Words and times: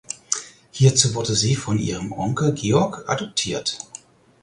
Hierzu 0.71 1.13
wurde 1.13 1.35
sie 1.35 1.55
von 1.55 1.77
ihrem 1.77 2.11
Onkel 2.11 2.55
Georg 2.55 3.07
adoptiert. 3.07 3.77